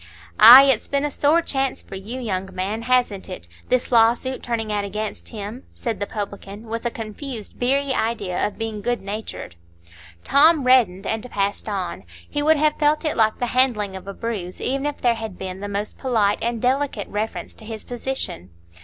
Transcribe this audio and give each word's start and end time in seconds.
"Ay, 0.39 0.63
it's 0.63 0.87
been 0.87 1.05
a 1.05 1.11
sore 1.11 1.43
chance 1.43 1.83
for 1.83 1.93
you, 1.93 2.19
young 2.19 2.49
man, 2.55 2.81
hasn't 2.81 3.29
it,—this 3.29 3.91
lawsuit 3.91 4.41
turning 4.41 4.73
out 4.73 4.83
against 4.83 5.29
him?" 5.29 5.63
said 5.75 5.99
the 5.99 6.07
publican, 6.07 6.65
with 6.65 6.87
a 6.87 6.89
confused, 6.89 7.59
beery 7.59 7.93
idea 7.93 8.47
of 8.47 8.57
being 8.57 8.81
good 8.81 8.99
natured. 9.03 9.57
Tom 10.23 10.63
reddened 10.63 11.05
and 11.05 11.29
passed 11.29 11.69
on; 11.69 12.03
he 12.27 12.41
would 12.41 12.57
have 12.57 12.79
felt 12.79 13.05
it 13.05 13.15
like 13.15 13.37
the 13.37 13.45
handling 13.53 13.95
of 13.95 14.07
a 14.07 14.13
bruise, 14.15 14.59
even 14.59 14.87
if 14.87 14.99
there 15.01 15.13
had 15.13 15.37
been 15.37 15.59
the 15.59 15.67
most 15.69 15.99
polite 15.99 16.39
and 16.41 16.63
delicate 16.63 17.07
reference 17.07 17.53
to 17.53 17.63
his 17.63 17.83
position. 17.83 18.49